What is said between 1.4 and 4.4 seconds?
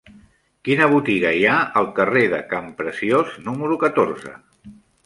hi ha al carrer de Campreciós número catorze?